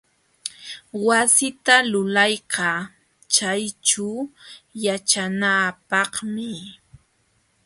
Wasita 1.05 1.75
lulaykaa 1.91 2.79
chayćhuu 3.33 4.19
yaćhanaapaqmi. 4.83 6.49